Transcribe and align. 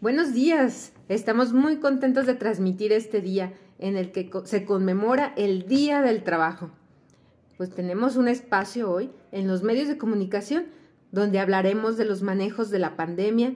Buenos 0.00 0.32
días. 0.32 0.92
Estamos 1.08 1.52
muy 1.52 1.78
contentos 1.78 2.24
de 2.24 2.34
transmitir 2.34 2.92
este 2.92 3.20
día 3.20 3.54
en 3.80 3.96
el 3.96 4.12
que 4.12 4.30
se 4.44 4.64
conmemora 4.64 5.34
el 5.36 5.66
Día 5.66 6.02
del 6.02 6.22
Trabajo. 6.22 6.70
Pues 7.56 7.70
tenemos 7.70 8.14
un 8.14 8.28
espacio 8.28 8.92
hoy 8.92 9.10
en 9.32 9.48
los 9.48 9.64
medios 9.64 9.88
de 9.88 9.98
comunicación 9.98 10.66
donde 11.10 11.40
hablaremos 11.40 11.96
de 11.96 12.04
los 12.04 12.22
manejos 12.22 12.70
de 12.70 12.78
la 12.78 12.94
pandemia, 12.94 13.54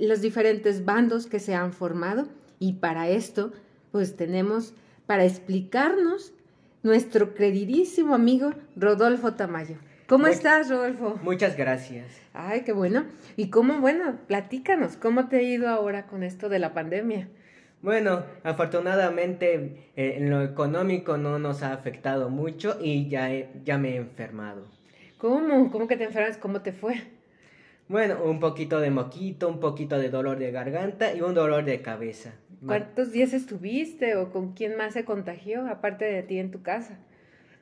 los 0.00 0.20
diferentes 0.20 0.84
bandos 0.84 1.28
que 1.28 1.38
se 1.38 1.54
han 1.54 1.72
formado 1.72 2.26
y 2.58 2.72
para 2.72 3.08
esto 3.08 3.52
pues 3.92 4.16
tenemos 4.16 4.74
para 5.06 5.24
explicarnos 5.24 6.32
nuestro 6.82 7.34
queridísimo 7.34 8.16
amigo 8.16 8.50
Rodolfo 8.74 9.34
Tamayo. 9.34 9.76
¿Cómo 10.14 10.28
estás, 10.28 10.70
Rodolfo? 10.70 11.18
Muchas 11.24 11.56
gracias. 11.56 12.06
Ay, 12.34 12.60
qué 12.60 12.72
bueno. 12.72 13.04
Y 13.36 13.50
cómo, 13.50 13.80
bueno, 13.80 14.16
platícanos, 14.28 14.96
¿cómo 14.96 15.26
te 15.26 15.38
ha 15.38 15.42
ido 15.42 15.68
ahora 15.68 16.06
con 16.06 16.22
esto 16.22 16.48
de 16.48 16.60
la 16.60 16.72
pandemia? 16.72 17.26
Bueno, 17.82 18.22
afortunadamente 18.44 19.88
eh, 19.96 20.14
en 20.18 20.30
lo 20.30 20.44
económico 20.44 21.16
no 21.16 21.40
nos 21.40 21.64
ha 21.64 21.72
afectado 21.72 22.30
mucho 22.30 22.78
y 22.80 23.08
ya, 23.08 23.28
ya 23.64 23.76
me 23.76 23.94
he 23.94 23.96
enfermado. 23.96 24.68
¿Cómo? 25.18 25.72
¿Cómo 25.72 25.88
que 25.88 25.96
te 25.96 26.04
enfermas? 26.04 26.36
¿Cómo 26.36 26.60
te 26.60 26.70
fue? 26.70 26.94
Bueno, 27.88 28.22
un 28.22 28.38
poquito 28.38 28.78
de 28.78 28.90
moquito, 28.90 29.48
un 29.48 29.58
poquito 29.58 29.98
de 29.98 30.10
dolor 30.10 30.38
de 30.38 30.52
garganta 30.52 31.12
y 31.12 31.22
un 31.22 31.34
dolor 31.34 31.64
de 31.64 31.82
cabeza. 31.82 32.34
¿Cuántos 32.64 33.10
días 33.10 33.32
estuviste 33.32 34.14
o 34.14 34.30
con 34.30 34.52
quién 34.52 34.76
más 34.76 34.94
se 34.94 35.04
contagió 35.04 35.66
aparte 35.66 36.04
de 36.04 36.22
ti 36.22 36.38
en 36.38 36.52
tu 36.52 36.62
casa? 36.62 37.00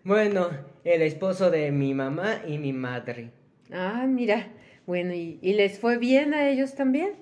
Bueno, 0.05 0.51
el 0.83 1.01
esposo 1.03 1.53
de 1.53 1.71
mi 1.71 1.95
mamá 1.95 2.43
y 2.47 2.59
mi 2.59 2.73
madre. 2.73 3.31
Ah, 3.73 4.05
mira. 4.09 4.49
Bueno, 4.85 5.15
¿y, 5.15 5.39
les 5.41 5.79
fue 5.79 5.97
bien 5.97 6.35
a 6.35 6.49
ellos 6.49 6.75
también? 6.75 7.13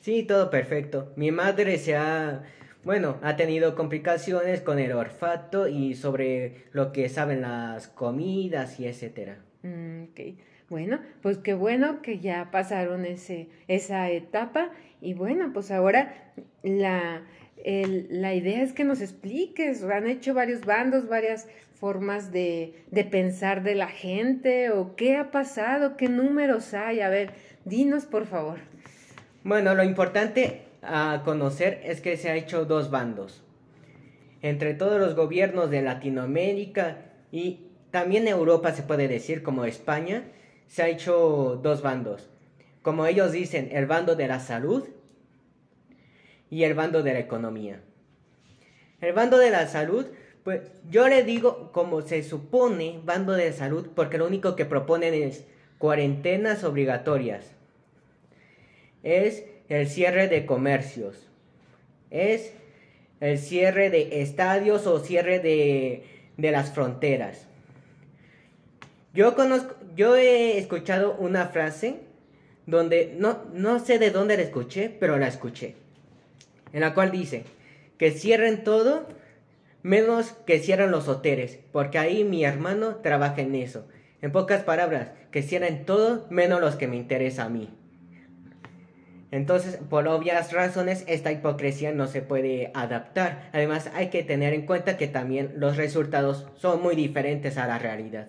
Sí, 0.00 0.22
todo 0.22 0.50
perfecto. 0.50 1.14
Mi 1.16 1.30
madre 1.30 1.78
se 1.78 1.96
ha, 1.96 2.42
bueno, 2.84 3.16
ha 3.22 3.36
tenido 3.36 3.74
complicaciones 3.74 4.60
con 4.60 4.78
el 4.78 4.92
olfato 4.92 5.66
y 5.66 5.94
sobre 5.94 6.66
lo 6.72 6.92
que 6.92 7.08
saben 7.08 7.40
las 7.40 7.88
comidas 7.88 8.78
y 8.80 8.86
etcétera. 8.86 9.38
Mm, 9.62 10.04
ok. 10.10 10.20
Bueno, 10.68 11.00
pues 11.22 11.38
qué 11.38 11.54
bueno 11.54 12.02
que 12.02 12.18
ya 12.18 12.50
pasaron 12.50 13.06
ese, 13.06 13.48
esa 13.66 14.10
etapa 14.10 14.72
y 15.00 15.14
bueno, 15.14 15.52
pues 15.54 15.70
ahora 15.70 16.34
la, 16.62 17.22
la 17.64 18.34
idea 18.34 18.62
es 18.62 18.74
que 18.74 18.84
nos 18.84 19.00
expliques. 19.00 19.82
Han 19.84 20.06
hecho 20.06 20.34
varios 20.34 20.66
bandos, 20.66 21.08
varias 21.08 21.48
formas 21.78 22.32
de, 22.32 22.84
de, 22.90 23.04
pensar 23.04 23.62
de 23.62 23.74
la 23.74 23.88
gente 23.88 24.70
o 24.70 24.96
qué 24.96 25.16
ha 25.16 25.30
pasado, 25.30 25.96
qué 25.96 26.08
números 26.08 26.74
hay. 26.74 27.00
A 27.00 27.08
ver, 27.08 27.34
dinos 27.64 28.06
por 28.06 28.26
favor. 28.26 28.58
Bueno, 29.44 29.74
lo 29.74 29.84
importante 29.84 30.62
a 30.82 31.22
conocer 31.24 31.80
es 31.84 32.00
que 32.00 32.16
se 32.16 32.30
ha 32.30 32.36
hecho 32.36 32.64
dos 32.64 32.90
bandos. 32.90 33.42
Entre 34.42 34.74
todos 34.74 35.00
los 35.00 35.14
gobiernos 35.14 35.70
de 35.70 35.82
Latinoamérica 35.82 36.98
y 37.30 37.66
también 37.90 38.28
Europa 38.28 38.72
se 38.72 38.82
puede 38.82 39.08
decir 39.08 39.42
como 39.42 39.64
España, 39.64 40.24
se 40.66 40.82
ha 40.82 40.88
hecho 40.88 41.58
dos 41.62 41.82
bandos. 41.82 42.28
Como 42.82 43.06
ellos 43.06 43.32
dicen, 43.32 43.70
el 43.72 43.86
bando 43.86 44.16
de 44.16 44.28
la 44.28 44.40
salud 44.40 44.88
y 46.50 46.64
el 46.64 46.74
bando 46.74 47.02
de 47.02 47.14
la 47.14 47.18
economía. 47.20 47.80
El 49.00 49.12
bando 49.12 49.38
de 49.38 49.50
la 49.50 49.66
salud 49.66 50.06
pues 50.46 50.60
yo 50.88 51.08
le 51.08 51.24
digo 51.24 51.72
como 51.72 52.02
se 52.02 52.22
supone 52.22 53.00
bando 53.02 53.32
de 53.32 53.52
salud 53.52 53.88
porque 53.96 54.16
lo 54.16 54.28
único 54.28 54.54
que 54.54 54.64
proponen 54.64 55.12
es 55.12 55.44
cuarentenas 55.78 56.62
obligatorias. 56.62 57.50
Es 59.02 59.42
el 59.68 59.88
cierre 59.88 60.28
de 60.28 60.46
comercios. 60.46 61.16
Es 62.12 62.52
el 63.18 63.38
cierre 63.38 63.90
de 63.90 64.22
estadios 64.22 64.86
o 64.86 65.00
cierre 65.00 65.40
de, 65.40 66.04
de 66.36 66.50
las 66.52 66.70
fronteras. 66.72 67.48
Yo 69.14 69.34
conozco, 69.34 69.74
yo 69.96 70.14
he 70.14 70.58
escuchado 70.58 71.16
una 71.18 71.48
frase 71.48 71.96
donde 72.66 73.16
no, 73.18 73.46
no 73.52 73.80
sé 73.80 73.98
de 73.98 74.12
dónde 74.12 74.36
la 74.36 74.44
escuché, 74.44 74.90
pero 74.90 75.18
la 75.18 75.26
escuché. 75.26 75.74
En 76.72 76.82
la 76.82 76.94
cual 76.94 77.10
dice 77.10 77.42
que 77.98 78.12
cierren 78.12 78.62
todo 78.62 79.08
menos 79.86 80.32
que 80.46 80.58
cierran 80.58 80.90
los 80.90 81.06
hoteles, 81.06 81.60
porque 81.70 81.98
ahí 81.98 82.24
mi 82.24 82.44
hermano 82.44 82.96
trabaja 82.96 83.40
en 83.40 83.54
eso. 83.54 83.86
En 84.20 84.32
pocas 84.32 84.64
palabras, 84.64 85.12
que 85.30 85.42
cierren 85.42 85.84
todo 85.84 86.26
menos 86.28 86.60
los 86.60 86.74
que 86.74 86.88
me 86.88 86.96
interesa 86.96 87.44
a 87.44 87.48
mí. 87.48 87.70
Entonces, 89.30 89.78
por 89.88 90.08
obvias 90.08 90.52
razones, 90.52 91.04
esta 91.06 91.30
hipocresía 91.30 91.92
no 91.92 92.08
se 92.08 92.20
puede 92.20 92.72
adaptar. 92.74 93.48
Además, 93.52 93.88
hay 93.94 94.08
que 94.08 94.24
tener 94.24 94.54
en 94.54 94.66
cuenta 94.66 94.96
que 94.96 95.06
también 95.06 95.52
los 95.54 95.76
resultados 95.76 96.48
son 96.56 96.82
muy 96.82 96.96
diferentes 96.96 97.56
a 97.56 97.68
la 97.68 97.78
realidad. 97.78 98.26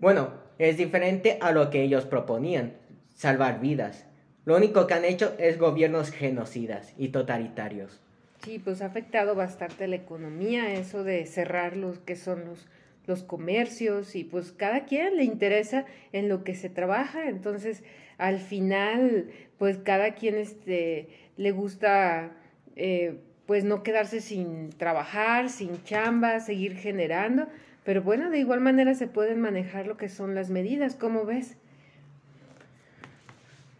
Bueno, 0.00 0.32
es 0.58 0.78
diferente 0.78 1.36
a 1.42 1.52
lo 1.52 1.68
que 1.68 1.82
ellos 1.82 2.06
proponían, 2.06 2.78
salvar 3.14 3.60
vidas. 3.60 4.06
Lo 4.46 4.56
único 4.56 4.86
que 4.86 4.94
han 4.94 5.04
hecho 5.04 5.34
es 5.38 5.58
gobiernos 5.58 6.12
genocidas 6.12 6.94
y 6.96 7.08
totalitarios. 7.08 8.00
Sí, 8.44 8.58
pues 8.58 8.82
ha 8.82 8.86
afectado 8.86 9.34
bastante 9.34 9.88
la 9.88 9.96
economía, 9.96 10.72
eso 10.72 11.02
de 11.02 11.26
cerrar 11.26 11.76
los 11.76 11.98
que 11.98 12.14
son 12.14 12.44
los, 12.44 12.66
los 13.06 13.22
comercios 13.24 14.14
y 14.14 14.24
pues 14.24 14.52
cada 14.52 14.84
quien 14.84 15.16
le 15.16 15.24
interesa 15.24 15.86
en 16.12 16.28
lo 16.28 16.44
que 16.44 16.54
se 16.54 16.68
trabaja, 16.70 17.28
entonces 17.28 17.82
al 18.16 18.38
final 18.38 19.30
pues 19.58 19.78
cada 19.78 20.14
quien 20.14 20.36
este, 20.36 21.08
le 21.36 21.50
gusta 21.50 22.30
eh, 22.76 23.18
pues 23.46 23.64
no 23.64 23.82
quedarse 23.82 24.20
sin 24.20 24.70
trabajar, 24.70 25.48
sin 25.48 25.82
chamba, 25.82 26.38
seguir 26.38 26.76
generando, 26.76 27.48
pero 27.82 28.02
bueno, 28.02 28.30
de 28.30 28.38
igual 28.38 28.60
manera 28.60 28.94
se 28.94 29.06
pueden 29.06 29.40
manejar 29.40 29.86
lo 29.86 29.96
que 29.96 30.08
son 30.08 30.34
las 30.34 30.50
medidas, 30.50 30.94
¿cómo 30.94 31.24
ves? 31.24 31.56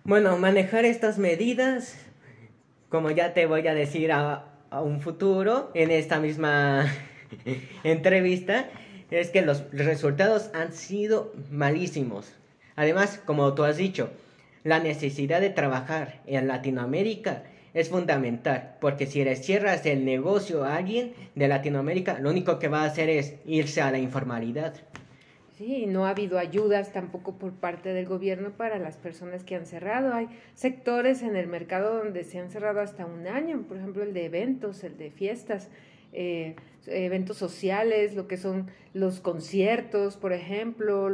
Bueno, 0.05 0.39
manejar 0.39 0.87
estas 0.87 1.19
medidas, 1.19 2.08
como 2.89 3.11
ya 3.11 3.35
te 3.35 3.47
voy 3.47 3.67
a 3.67 3.75
decir 3.75 4.13
a, 4.13 4.45
un 4.71 5.01
futuro 5.01 5.71
en 5.73 5.91
esta 5.91 6.21
misma 6.21 6.93
entrevista 7.85 8.69
es 9.11 9.31
que 9.31 9.41
los 9.41 9.65
resultados 9.73 10.51
han 10.53 10.75
sido 10.75 11.33
malísimos. 11.51 12.35
Además, 12.77 13.19
como 13.25 13.55
tú 13.55 13.65
has 13.65 13.79
dicho, 13.79 14.11
la 14.65 14.79
necesidad 14.79 15.41
de 15.41 15.49
trabajar 15.49 16.21
en 16.27 16.47
Latinoamérica 16.49 17.45
es 17.73 17.89
fundamental, 17.89 18.77
porque 18.81 19.07
si 19.07 19.25
le 19.25 19.37
cierras 19.37 19.87
el 19.87 20.05
negocio 20.05 20.65
a 20.65 20.77
alguien 20.77 21.15
de 21.35 21.49
Latinoamérica, 21.49 22.19
lo 22.19 22.31
único 22.31 22.59
que 22.59 22.69
va 22.69 22.83
a 22.83 22.87
hacer 22.87 23.09
es 23.09 23.37
irse 23.47 23.81
a 23.81 23.91
la 23.91 23.99
informalidad. 23.99 24.75
Sí, 25.59 25.87
no 25.87 26.07
ha 26.07 26.11
habido 26.11 26.39
ayudas 26.39 26.93
tampoco 26.93 27.37
por 27.37 27.53
parte 27.53 27.93
del 27.93 28.07
gobierno 28.07 28.53
para 28.53 28.79
las 28.79 28.97
personas 28.97 29.43
que 29.43 29.57
han 29.57 29.67
cerrado. 29.67 30.15
Hay 30.15 30.29
sectores 30.55 31.23
en 31.23 31.35
el 31.35 31.49
mercado 31.49 31.99
donde 31.99 32.23
se 32.23 32.39
han 32.39 32.49
cerrado 32.49 32.81
hasta 32.81 33.07
un 33.07 33.27
año, 33.27 33.65
por 33.67 33.77
ejemplo 33.77 34.05
el 34.05 34.15
de 34.15 34.27
eventos, 34.27 34.85
el 34.85 34.97
de 34.97 35.11
fiestas, 35.11 35.69
eh, 36.13 36.55
eventos 36.87 37.39
sociales, 37.39 38.15
lo 38.15 38.29
que 38.29 38.37
son 38.37 38.71
los 38.95 39.19
conciertos, 39.19 40.17
por 40.17 40.33
ejemplo, 40.33 41.11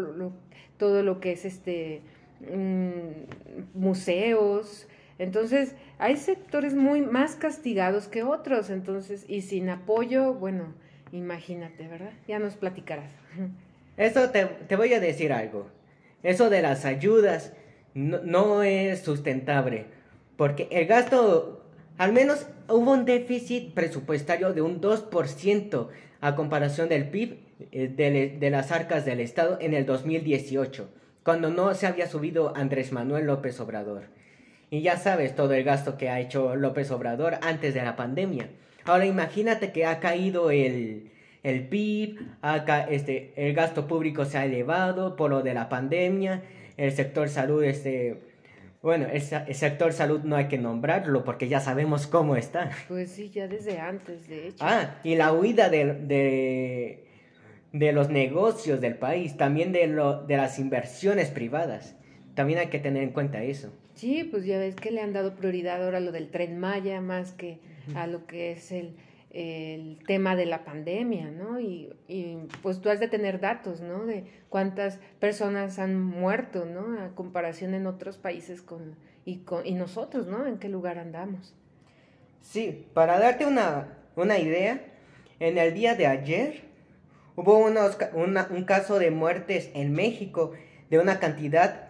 todo 0.76 1.02
lo 1.02 1.20
que 1.20 1.32
es 1.32 1.46
este 1.46 2.02
mm, 2.42 3.78
museos. 3.78 4.86
Entonces, 5.18 5.74
hay 5.96 6.18
sectores 6.18 6.74
muy 6.74 7.00
más 7.00 7.36
castigados 7.36 8.08
que 8.08 8.22
otros, 8.24 8.68
entonces, 8.68 9.24
y 9.26 9.40
sin 9.40 9.70
apoyo, 9.70 10.34
bueno, 10.34 10.74
imagínate, 11.12 11.88
¿verdad? 11.88 12.12
Ya 12.28 12.38
nos 12.38 12.56
platicarás. 12.56 13.10
Eso 13.96 14.30
te, 14.30 14.76
voy 14.76 14.92
a 14.92 15.00
decir 15.00 15.32
algo. 15.32 15.68
Eso 16.22 16.50
de 16.50 16.62
las 16.62 16.84
ayudas 16.84 17.52
no, 17.94 18.62
es 18.62 19.00
sustentable. 19.00 19.86
Porque 20.36 20.68
el 20.70 20.86
gasto, 20.86 21.64
al 21.96 22.12
menos 22.12 22.46
hubo 22.68 22.92
un 22.92 23.04
déficit 23.04 23.72
presupuestario 23.72 24.52
de 24.52 24.62
un 24.62 24.80
2% 24.80 25.88
a 26.20 26.34
comparación 26.34 26.88
del 26.88 27.08
PIB 27.08 27.38
eh, 27.70 27.88
de, 27.88 28.36
de, 28.38 28.50
las 28.50 28.72
arcas 28.72 29.04
del 29.04 29.20
Estado 29.20 29.58
en 29.60 29.74
el 29.74 29.86
2018, 29.86 30.88
cuando 31.22 31.50
no 31.50 31.72
se 31.74 31.86
había 31.86 32.08
subido 32.08 32.56
Andrés 32.56 32.90
Manuel 32.90 33.26
López 33.26 33.60
Obrador. 33.60 34.04
Y 34.70 34.82
ya 34.82 34.96
sabes 34.96 35.36
todo 35.36 35.52
el 35.52 35.62
gasto 35.62 35.96
que 35.96 36.08
ha 36.08 36.18
hecho 36.18 36.56
López 36.56 36.90
Obrador 36.90 37.38
antes 37.42 37.74
de 37.74 37.82
la 37.82 37.94
pandemia. 37.94 38.48
Ahora 38.84 39.06
imagínate 39.06 39.70
que 39.70 39.86
ha 39.86 40.00
caído 40.00 40.50
el, 40.50 41.12
el 41.44 41.68
PIB, 41.68 42.18
acá 42.40 42.80
este, 42.90 43.32
el 43.36 43.54
gasto 43.54 43.86
público 43.86 44.24
se 44.24 44.38
ha 44.38 44.46
elevado 44.46 45.14
por 45.14 45.30
lo 45.30 45.42
de 45.42 45.54
la 45.54 45.68
pandemia, 45.68 46.42
el 46.78 46.90
sector 46.92 47.28
salud, 47.28 47.62
este, 47.62 48.22
bueno, 48.82 49.06
el, 49.12 49.20
sector 49.54 49.92
salud 49.92 50.22
no 50.24 50.36
hay 50.36 50.48
que 50.48 50.58
nombrarlo 50.58 51.22
porque 51.22 51.46
ya 51.46 51.60
sabemos 51.60 52.06
cómo 52.06 52.34
está. 52.34 52.70
Pues 52.88 53.10
sí, 53.10 53.30
ya 53.30 53.46
desde 53.46 53.78
antes, 53.78 54.26
de 54.26 54.48
hecho. 54.48 54.64
Ah, 54.64 54.96
y 55.04 55.16
la 55.16 55.34
huida 55.34 55.68
de, 55.68 57.04
de, 57.72 57.92
los 57.92 58.08
negocios 58.08 58.80
del 58.80 58.96
país, 58.96 59.36
también 59.36 59.70
de, 59.72 59.86
lo, 59.86 60.22
de 60.22 60.38
las 60.38 60.58
inversiones 60.58 61.28
privadas. 61.28 61.94
también 62.34 62.58
hay 62.58 62.68
que 62.68 62.78
tener 62.78 63.02
en 63.02 63.10
cuenta 63.10 63.42
eso. 63.42 63.70
Sí, 63.94 64.26
pues 64.30 64.46
ya 64.46 64.58
ves 64.58 64.76
que 64.76 64.90
le 64.90 65.02
han 65.02 65.12
dado 65.12 65.34
prioridad 65.34 65.84
ahora 65.84 65.98
a 65.98 66.00
lo 66.00 66.10
del 66.10 66.30
tren 66.30 66.58
Maya 66.58 67.02
más 67.02 67.32
que 67.32 67.58
a 67.94 68.06
lo 68.06 68.26
que 68.26 68.52
es 68.52 68.72
el, 68.72 68.96
el 69.34 69.98
tema 70.06 70.36
de 70.36 70.46
la 70.46 70.64
pandemia, 70.64 71.28
¿no? 71.32 71.58
Y, 71.58 71.92
y, 72.06 72.38
pues 72.62 72.80
tú 72.80 72.88
has 72.88 73.00
de 73.00 73.08
tener 73.08 73.40
datos, 73.40 73.80
¿no? 73.80 74.06
De 74.06 74.24
cuántas 74.48 75.00
personas 75.18 75.80
han 75.80 76.00
muerto, 76.00 76.64
¿no? 76.64 77.02
A 77.02 77.16
comparación 77.16 77.74
en 77.74 77.88
otros 77.88 78.16
países 78.16 78.62
con, 78.62 78.94
y, 79.24 79.38
con, 79.38 79.66
y 79.66 79.72
nosotros, 79.72 80.28
¿no? 80.28 80.46
¿En 80.46 80.58
qué 80.58 80.68
lugar 80.68 80.98
andamos? 80.98 81.52
Sí, 82.42 82.86
para 82.94 83.18
darte 83.18 83.44
una, 83.44 83.98
una 84.14 84.38
idea, 84.38 84.80
en 85.40 85.58
el 85.58 85.74
día 85.74 85.96
de 85.96 86.06
ayer 86.06 86.62
hubo 87.34 87.58
unos, 87.58 87.98
una, 88.12 88.46
un 88.50 88.62
caso 88.62 89.00
de 89.00 89.10
muertes 89.10 89.70
en 89.74 89.92
México 89.92 90.52
de 90.90 91.00
una 91.00 91.18
cantidad 91.18 91.88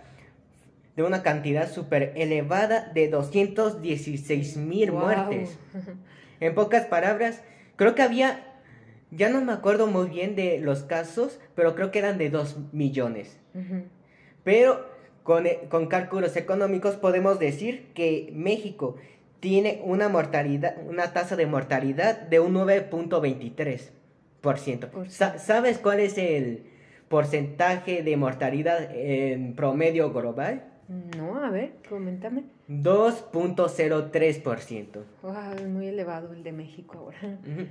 de 0.97 1.03
una 1.03 1.25
cantidad 1.25 1.69
súper 1.69 2.13
elevada 2.15 2.93
de 2.95 3.09
216 3.09 4.57
mil 4.57 4.93
wow. 4.93 5.01
muertes. 5.01 5.59
En 6.41 6.55
pocas 6.55 6.87
palabras, 6.87 7.43
creo 7.77 7.95
que 7.95 8.03
había, 8.03 8.45
ya 9.11 9.29
no 9.29 9.41
me 9.41 9.53
acuerdo 9.53 9.87
muy 9.87 10.09
bien 10.09 10.35
de 10.37 10.59
los 10.59 10.83
casos, 10.83 11.39
pero 11.55 11.75
creo 11.75 11.91
que 11.91 12.01
eran 12.01 12.19
de 12.19 12.31
2 12.31 12.73
millones. 12.73 13.39
Uh 13.55 13.59
-huh. 13.59 13.85
Pero 14.43 14.87
con, 15.23 15.47
con, 15.69 15.87
cálculos 15.87 16.37
económicos 16.37 16.97
podemos 16.97 17.39
decir 17.39 17.93
que 17.95 18.31
México 18.35 18.97
tiene 19.41 19.81
una 19.85 20.09
mortalidad, 20.09 20.77
una 20.87 21.13
tasa 21.13 21.37
de 21.37 21.47
mortalidad 21.47 22.21
de 22.21 22.41
un 22.41 22.55
9.23%. 22.55 25.09
Sa 25.09 25.39
¿Sabes 25.39 25.79
cuál 25.79 26.01
es 26.01 26.19
el 26.19 26.65
porcentaje 27.09 28.03
de 28.03 28.17
mortalidad 28.17 28.91
en 28.95 29.55
promedio 29.55 30.13
global? 30.13 30.74
No, 30.89 31.43
a 31.43 31.51
ver, 31.51 31.73
coméntame. 31.89 32.45
2.03%. 32.69 35.05
Wow, 35.23 35.53
es 35.57 35.67
muy 35.67 35.89
elevado 35.89 36.33
el 36.33 36.43
de 36.43 36.53
México 36.53 36.99
ahora. 36.99 37.19
Uh 37.23 37.61
-huh. 37.61 37.69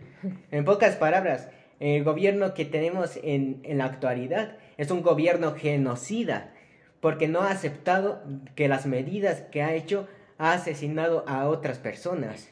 En 0.51 0.65
pocas 0.65 0.95
palabras, 0.95 1.49
el 1.79 2.03
gobierno 2.03 2.53
que 2.53 2.65
tenemos 2.65 3.19
en, 3.23 3.59
en 3.63 3.77
la 3.77 3.85
actualidad 3.85 4.57
es 4.77 4.91
un 4.91 5.01
gobierno 5.01 5.53
genocida, 5.53 6.53
porque 6.99 7.27
no 7.27 7.41
ha 7.41 7.51
aceptado 7.51 8.21
que 8.55 8.67
las 8.67 8.85
medidas 8.85 9.41
que 9.51 9.61
ha 9.61 9.73
hecho 9.73 10.07
ha 10.37 10.53
asesinado 10.53 11.23
a 11.27 11.47
otras 11.47 11.79
personas. 11.79 12.49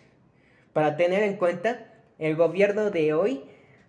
Para 0.73 0.97
tener 0.97 1.23
en 1.23 1.37
cuenta, 1.37 1.87
el 2.19 2.35
gobierno 2.35 2.91
de 2.91 3.13
hoy 3.13 3.43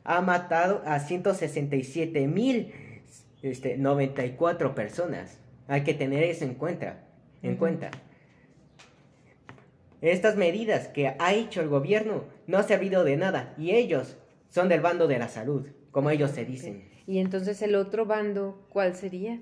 ha 0.04 0.20
matado 0.20 0.82
a 0.84 0.98
167 0.98 2.26
mil 2.26 2.72
este, 3.42 3.76
94 3.76 4.74
personas. 4.74 5.38
Hay 5.68 5.84
que 5.84 5.94
tener 5.94 6.22
eso 6.22 6.44
en 6.44 6.54
cuenta. 6.54 7.04
En 7.42 7.52
uh 7.52 7.54
-huh. 7.54 7.58
cuenta. 7.58 7.90
Estas 10.00 10.36
medidas 10.36 10.88
que 10.88 11.14
ha 11.18 11.32
hecho 11.32 11.60
el 11.60 11.68
gobierno 11.68 12.24
no 12.48 12.58
ha 12.58 12.64
servido 12.64 13.04
de 13.04 13.16
nada 13.16 13.54
y 13.56 13.70
ellos 13.70 14.16
son 14.50 14.68
del 14.68 14.80
bando 14.80 15.06
de 15.06 15.18
la 15.18 15.28
salud, 15.28 15.68
como 15.92 16.10
ellos 16.10 16.32
se 16.32 16.44
dicen. 16.44 16.88
Y 17.06 17.18
entonces 17.18 17.62
el 17.62 17.76
otro 17.76 18.04
bando, 18.04 18.66
¿cuál 18.68 18.96
sería? 18.96 19.38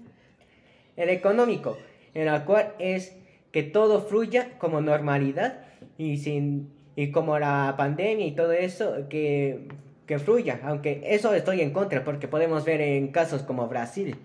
El 0.97 1.09
económico, 1.09 1.79
en 2.13 2.29
el 2.29 2.45
cual 2.45 2.75
es 2.79 3.17
que 3.53 3.63
todo 3.63 4.03
fluya 4.03 4.59
como 4.59 4.81
normalidad 4.81 5.65
y 5.97 6.19
sin 6.19 6.71
y 6.95 7.11
como 7.11 7.39
la 7.39 7.75
pandemia 7.79 8.27
y 8.27 8.33
todo 8.33 8.53
eso 8.53 9.09
que, 9.09 9.69
que 10.07 10.19
fluya, 10.19 10.61
aunque 10.65 11.01
eso 11.05 11.33
estoy 11.35 11.63
en 11.63 11.73
contra 11.73 12.05
porque 12.05 12.29
podemos 12.29 12.67
ver 12.67 12.83
en 12.83 13.09
casos 13.09 13.43
como 13.43 13.69
Brasil. 13.69 14.17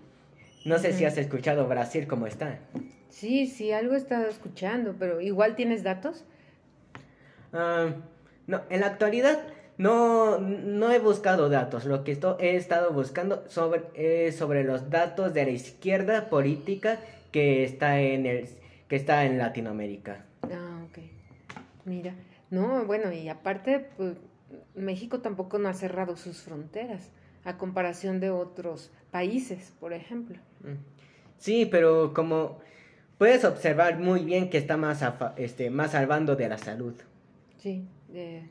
No 0.66 0.78
sé 0.78 0.88
uh 0.88 0.90
-huh. 0.90 0.98
si 0.98 1.04
has 1.04 1.16
escuchado 1.16 1.68
Brasil 1.68 2.06
cómo 2.08 2.26
está. 2.26 2.58
Sí, 3.08 3.46
sí, 3.46 3.70
algo 3.70 3.94
he 3.94 3.96
estado 3.96 4.26
escuchando, 4.26 4.96
pero 4.98 5.20
igual 5.20 5.54
tienes 5.54 5.82
datos. 5.84 6.24
Uh, 7.52 7.92
no, 8.48 8.62
en 8.68 8.80
la 8.80 8.88
actualidad 8.88 9.38
no, 9.78 10.38
no 10.38 10.90
he 10.90 10.98
buscado 10.98 11.48
datos. 11.48 11.84
Lo 11.84 12.02
que 12.02 12.10
esto, 12.10 12.36
he 12.40 12.56
estado 12.56 12.92
buscando 12.92 13.44
sobre, 13.48 14.32
sobre 14.32 14.64
los 14.64 14.90
datos 14.90 15.32
de 15.32 15.44
la 15.44 15.52
izquierda 15.52 16.28
política 16.28 16.98
que 17.30 17.62
está 17.62 18.00
en 18.00 18.26
el 18.26 18.48
que 18.88 18.96
está 18.96 19.24
en 19.24 19.38
Latinoamérica. 19.38 20.24
Ah, 20.42 20.84
ok. 20.88 20.98
Mira, 21.84 22.12
no, 22.50 22.84
bueno, 22.86 23.12
y 23.12 23.28
aparte, 23.28 23.86
pues 23.96 24.16
México 24.74 25.20
tampoco 25.20 25.58
no 25.58 25.68
ha 25.68 25.74
cerrado 25.74 26.16
sus 26.16 26.42
fronteras 26.42 27.12
a 27.46 27.56
comparación 27.56 28.18
de 28.18 28.30
otros 28.30 28.90
países, 29.12 29.72
por 29.78 29.92
ejemplo. 29.92 30.36
Sí, 31.38 31.64
pero 31.64 32.12
como 32.12 32.58
puedes 33.18 33.44
observar 33.44 33.98
muy 34.00 34.24
bien 34.24 34.50
que 34.50 34.58
está 34.58 34.76
más, 34.76 35.02
a, 35.04 35.32
este, 35.36 35.70
más 35.70 35.94
al 35.94 36.08
bando 36.08 36.34
de 36.34 36.48
la 36.48 36.58
salud. 36.58 36.94
Sí, 37.56 37.86
de 38.08 38.42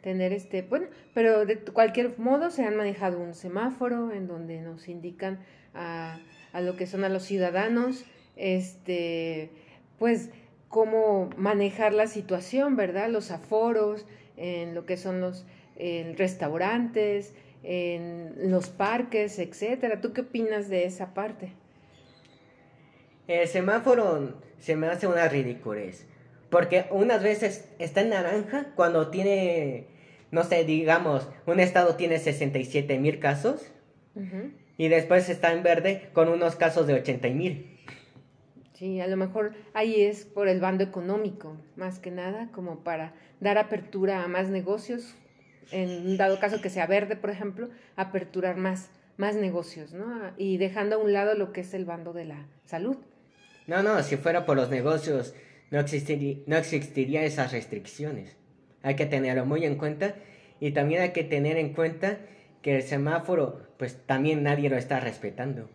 tener 0.00 0.32
este, 0.32 0.62
bueno, 0.62 0.86
pero 1.12 1.44
de 1.44 1.58
cualquier 1.58 2.18
modo 2.20 2.50
se 2.50 2.64
han 2.64 2.76
manejado 2.76 3.18
un 3.18 3.34
semáforo 3.34 4.12
en 4.12 4.28
donde 4.28 4.62
nos 4.62 4.88
indican 4.88 5.40
a, 5.74 6.20
a 6.52 6.60
lo 6.60 6.76
que 6.76 6.86
son 6.86 7.02
a 7.02 7.08
los 7.08 7.24
ciudadanos, 7.24 8.04
este, 8.36 9.50
pues 9.98 10.30
cómo 10.68 11.30
manejar 11.36 11.92
la 11.92 12.06
situación, 12.06 12.76
¿verdad? 12.76 13.10
Los 13.10 13.32
aforos, 13.32 14.06
en 14.36 14.76
lo 14.76 14.86
que 14.86 14.96
son 14.96 15.20
los 15.20 15.46
en 15.78 16.16
restaurantes, 16.16 17.34
en 17.66 18.50
los 18.50 18.68
parques, 18.68 19.38
etcétera. 19.38 20.00
¿Tú 20.00 20.12
qué 20.12 20.22
opinas 20.22 20.68
de 20.68 20.84
esa 20.84 21.12
parte? 21.14 21.52
El 23.26 23.48
semáforo 23.48 24.40
se 24.58 24.76
me 24.76 24.86
hace 24.86 25.06
una 25.06 25.28
ridiculez. 25.28 26.06
Porque 26.48 26.86
unas 26.90 27.22
veces 27.22 27.68
está 27.80 28.02
en 28.02 28.10
naranja 28.10 28.72
cuando 28.76 29.10
tiene, 29.10 29.88
no 30.30 30.44
sé, 30.44 30.64
digamos, 30.64 31.28
un 31.44 31.58
estado 31.58 31.96
tiene 31.96 32.18
67 32.18 32.98
mil 32.98 33.18
casos. 33.18 33.72
Uh 34.14 34.20
-huh. 34.20 34.52
Y 34.78 34.88
después 34.88 35.28
está 35.28 35.52
en 35.52 35.64
verde 35.64 36.08
con 36.12 36.28
unos 36.28 36.54
casos 36.54 36.86
de 36.86 36.94
80 36.94 37.28
mil. 37.30 37.76
Sí, 38.74 39.00
a 39.00 39.06
lo 39.06 39.16
mejor 39.16 39.54
ahí 39.72 40.02
es 40.02 40.26
por 40.26 40.48
el 40.48 40.60
bando 40.60 40.84
económico, 40.84 41.56
más 41.76 41.98
que 41.98 42.10
nada, 42.10 42.50
como 42.52 42.84
para 42.84 43.14
dar 43.40 43.56
apertura 43.56 44.22
a 44.22 44.28
más 44.28 44.50
negocios, 44.50 45.16
en 45.70 46.16
dado 46.16 46.38
caso 46.38 46.60
que 46.60 46.70
sea 46.70 46.86
verde, 46.86 47.16
por 47.16 47.30
ejemplo, 47.30 47.68
aperturar 47.96 48.56
más, 48.56 48.90
más 49.16 49.36
negocios, 49.36 49.92
¿no? 49.92 50.06
Y 50.36 50.58
dejando 50.58 50.96
a 50.96 50.98
un 50.98 51.12
lado 51.12 51.34
lo 51.34 51.52
que 51.52 51.62
es 51.62 51.74
el 51.74 51.84
bando 51.84 52.12
de 52.12 52.24
la 52.24 52.46
salud. 52.64 52.96
No, 53.66 53.82
no, 53.82 54.02
si 54.02 54.16
fuera 54.16 54.46
por 54.46 54.56
los 54.56 54.70
negocios, 54.70 55.34
no 55.70 55.80
existiría, 55.80 56.38
no 56.46 56.56
existiría 56.56 57.24
esas 57.24 57.52
restricciones. 57.52 58.36
Hay 58.82 58.94
que 58.94 59.06
tenerlo 59.06 59.44
muy 59.44 59.64
en 59.64 59.76
cuenta 59.76 60.14
y 60.60 60.70
también 60.70 61.02
hay 61.02 61.10
que 61.10 61.24
tener 61.24 61.56
en 61.56 61.72
cuenta 61.72 62.18
que 62.62 62.76
el 62.76 62.82
semáforo, 62.82 63.60
pues 63.78 63.96
también 64.06 64.42
nadie 64.42 64.70
lo 64.70 64.76
está 64.76 65.00
respetando. 65.00 65.68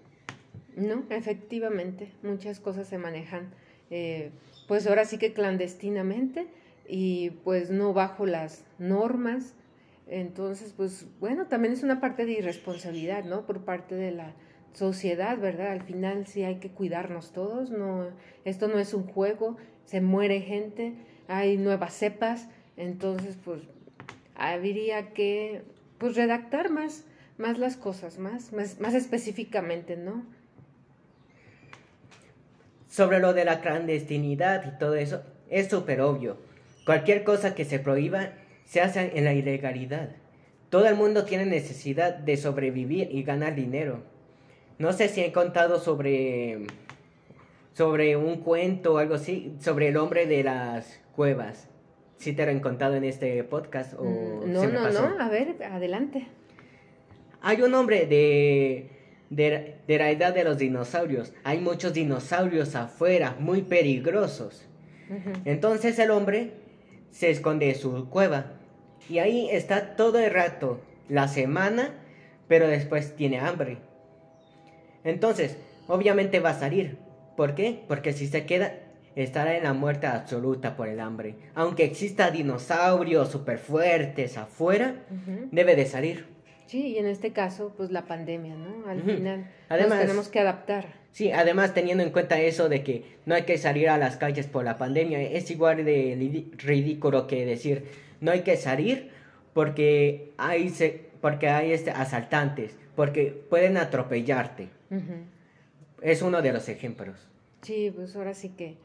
No, 0.75 1.03
efectivamente, 1.09 2.11
muchas 2.23 2.59
cosas 2.59 2.87
se 2.87 2.97
manejan, 2.97 3.51
eh, 3.89 4.31
pues 4.67 4.87
ahora 4.87 5.05
sí 5.05 5.17
que 5.17 5.33
clandestinamente 5.33 6.47
y 6.87 7.31
pues 7.43 7.69
no 7.69 7.93
bajo 7.93 8.25
las 8.25 8.63
normas. 8.79 9.53
Entonces, 10.11 10.73
pues 10.75 11.05
bueno, 11.21 11.47
también 11.47 11.73
es 11.73 11.83
una 11.83 12.01
parte 12.01 12.25
de 12.25 12.33
irresponsabilidad, 12.33 13.23
¿no? 13.23 13.45
Por 13.45 13.63
parte 13.63 13.95
de 13.95 14.11
la 14.11 14.33
sociedad, 14.73 15.37
¿verdad? 15.37 15.71
Al 15.71 15.83
final 15.83 16.27
sí 16.27 16.43
hay 16.43 16.55
que 16.55 16.69
cuidarnos 16.69 17.31
todos, 17.31 17.71
no, 17.71 18.07
esto 18.43 18.67
no 18.67 18.77
es 18.77 18.93
un 18.93 19.07
juego, 19.07 19.55
se 19.85 20.01
muere 20.01 20.41
gente, 20.41 20.95
hay 21.29 21.55
nuevas 21.55 21.93
cepas, 21.93 22.49
entonces 22.75 23.37
pues 23.41 23.61
habría 24.35 25.13
que 25.13 25.63
pues 25.97 26.17
redactar 26.17 26.71
más, 26.71 27.05
más 27.37 27.57
las 27.57 27.77
cosas, 27.77 28.19
más, 28.19 28.51
más, 28.51 28.81
más 28.81 28.93
específicamente, 28.95 29.95
¿no? 29.95 30.25
Sobre 32.89 33.19
lo 33.19 33.31
de 33.31 33.45
la 33.45 33.61
clandestinidad 33.61 34.75
y 34.75 34.77
todo 34.77 34.95
eso, 34.95 35.21
es 35.49 35.69
súper 35.69 36.01
obvio. 36.01 36.35
Cualquier 36.85 37.23
cosa 37.23 37.55
que 37.55 37.63
se 37.63 37.79
prohíba 37.79 38.33
se 38.71 38.79
hace 38.79 39.11
en 39.15 39.25
la 39.25 39.33
ilegalidad. 39.33 40.11
Todo 40.69 40.87
el 40.87 40.95
mundo 40.95 41.25
tiene 41.25 41.45
necesidad 41.45 42.15
de 42.15 42.37
sobrevivir 42.37 43.09
y 43.11 43.23
ganar 43.23 43.53
dinero. 43.53 44.01
No 44.79 44.93
sé 44.93 45.09
si 45.09 45.19
he 45.19 45.33
contado 45.33 45.77
sobre 45.77 46.67
sobre 47.73 48.15
un 48.15 48.37
cuento 48.37 48.93
o 48.93 48.97
algo 48.99 49.15
así, 49.15 49.57
sobre 49.59 49.89
el 49.89 49.97
hombre 49.97 50.25
de 50.25 50.45
las 50.45 51.01
cuevas. 51.13 51.67
Si 52.15 52.31
te 52.31 52.45
lo 52.45 52.51
han 52.53 52.61
contado 52.61 52.95
en 52.95 53.03
este 53.03 53.43
podcast 53.43 53.93
o 53.99 54.05
no, 54.45 54.65
no, 54.65 54.89
no, 54.89 55.21
a 55.21 55.27
ver, 55.27 55.61
adelante. 55.65 56.27
Hay 57.41 57.61
un 57.63 57.73
hombre 57.73 58.05
de 58.05 58.89
de, 59.29 59.79
de, 59.85 59.97
la 59.97 60.11
edad 60.11 60.33
de 60.33 60.45
los 60.45 60.57
dinosaurios. 60.57 61.33
Hay 61.43 61.59
muchos 61.59 61.91
dinosaurios 61.91 62.75
afuera, 62.75 63.35
muy 63.37 63.63
peligrosos. 63.63 64.65
Entonces 65.43 65.99
el 65.99 66.09
hombre 66.11 66.53
se 67.11 67.31
esconde 67.31 67.67
en 67.71 67.75
su 67.75 68.07
cueva. 68.09 68.60
Y 69.09 69.19
ahí 69.19 69.49
está 69.51 69.95
todo 69.95 70.19
el 70.19 70.31
rato, 70.31 70.79
la 71.09 71.27
semana, 71.27 71.93
pero 72.47 72.67
después 72.67 73.15
tiene 73.15 73.39
hambre. 73.39 73.77
Entonces, 75.03 75.57
obviamente 75.87 76.39
va 76.39 76.51
a 76.51 76.59
salir, 76.59 76.97
¿Por 77.35 77.55
qué? 77.55 77.83
Porque 77.87 78.13
si 78.13 78.27
se 78.27 78.45
queda, 78.45 78.73
estará 79.15 79.57
en 79.57 79.63
la 79.63 79.73
muerte 79.73 80.07
absoluta 80.07 80.75
por 80.75 80.87
el 80.87 80.99
hambre. 80.99 81.35
Aunque 81.55 81.85
exista 81.85 82.29
dinosaurios 82.29 83.29
super 83.29 83.57
fuertes 83.57 84.37
afuera, 84.37 84.95
debe 85.51 85.75
de 85.75 85.85
salir. 85.85 86.27
Sí, 86.67 86.89
y 86.89 86.97
en 86.97 87.05
este 87.05 87.33
caso, 87.33 87.73
pues 87.75 87.91
la 87.91 88.05
pandemia, 88.05 88.55
¿no? 88.55 88.87
Al 88.87 89.01
final 89.01 89.49
además, 89.69 89.89
nos 89.89 89.99
tenemos 89.99 90.27
que 90.29 90.39
adaptar. 90.39 91.00
Sí, 91.11 91.31
además 91.31 91.73
teniendo 91.73 92.03
en 92.03 92.11
cuenta 92.11 92.39
eso 92.39 92.69
de 92.69 92.83
que 92.83 93.03
no 93.25 93.35
hay 93.35 93.43
que 93.43 93.57
salir 93.57 93.89
a 93.89 93.97
las 93.97 94.15
calles 94.17 94.47
por 94.47 94.63
la 94.63 94.77
pandemia, 94.77 95.21
es 95.21 95.51
igual 95.51 95.83
de 95.83 96.45
ridículo 96.57 97.27
que 97.27 97.45
decir 97.45 97.83
no 98.21 98.31
hay 98.31 98.41
que 98.41 98.55
salir 98.55 99.09
porque 99.53 100.31
hay, 100.37 100.69
se, 100.69 101.09
porque 101.19 101.49
hay 101.49 101.73
este, 101.73 101.91
asaltantes, 101.91 102.77
porque 102.95 103.43
pueden 103.49 103.75
atropellarte. 103.75 104.69
Es 106.01 106.21
uno 106.21 106.41
de 106.41 106.53
los 106.53 106.69
ejemplos. 106.69 107.17
Sí, 107.61 107.91
pues 107.93 108.15
ahora 108.15 108.33
sí 108.33 108.49
que, 108.49 108.77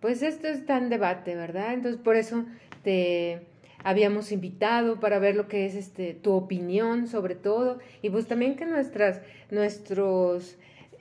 pues 0.00 0.22
esto 0.22 0.48
está 0.48 0.78
en 0.78 0.88
debate, 0.88 1.34
¿verdad? 1.34 1.74
Entonces 1.74 2.00
por 2.00 2.16
eso 2.16 2.46
te 2.82 3.46
habíamos 3.82 4.32
invitado 4.32 4.98
para 5.00 5.18
ver 5.18 5.36
lo 5.36 5.46
que 5.46 5.66
es 5.66 5.74
este 5.74 6.14
tu 6.14 6.32
opinión 6.32 7.06
sobre 7.06 7.34
todo 7.34 7.78
y 8.00 8.08
pues 8.08 8.26
también 8.26 8.56
que 8.56 8.64
nuestras 8.64 9.20
nuestros 9.50 10.56